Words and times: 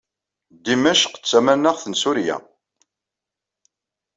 Dimecq 0.63 1.13
d 1.17 1.23
tamanaɣt 1.29 1.83
n 1.87 1.93
Surya. 2.01 2.37